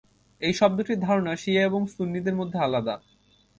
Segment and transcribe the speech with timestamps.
[0.41, 2.95] এই শব্দটির ধারণা শিয়া এবং সুন্নিদের মধ্যে আলাদা।